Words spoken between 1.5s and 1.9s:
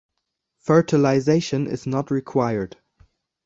is